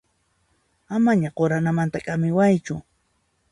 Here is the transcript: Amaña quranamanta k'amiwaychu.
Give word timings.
Amaña 0.95 1.33
quranamanta 1.37 1.97
k'amiwaychu. 2.05 2.75